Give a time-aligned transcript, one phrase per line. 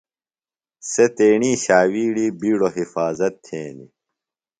[0.91, 3.91] سےۡ تیݨی ݜاوِیڑی بِیڈوۡ حفاظت تھینیۡ۔